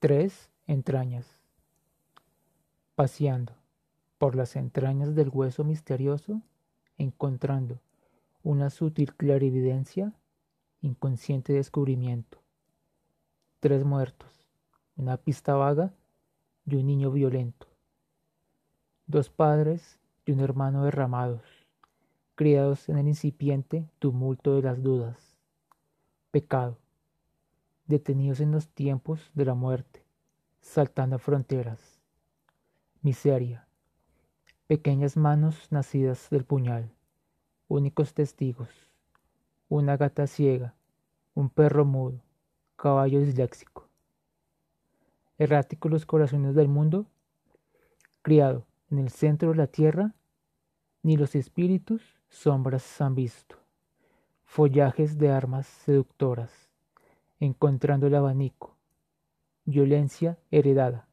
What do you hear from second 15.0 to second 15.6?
pista